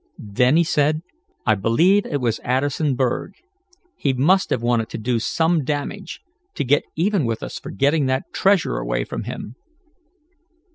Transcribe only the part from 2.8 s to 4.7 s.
Berg. He must have